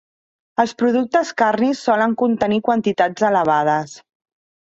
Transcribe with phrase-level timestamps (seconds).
[0.61, 3.97] Els productes carnis solen contenir quantitats elevades.